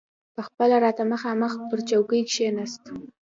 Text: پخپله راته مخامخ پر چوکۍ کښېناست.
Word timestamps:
پخپله 0.35 0.77
راته 0.83 1.03
مخامخ 1.13 1.53
پر 1.69 1.79
چوکۍ 1.89 2.21
کښېناست. 2.29 2.83